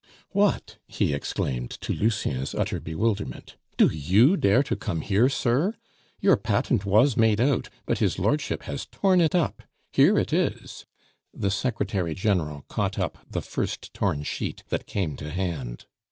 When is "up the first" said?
12.97-13.93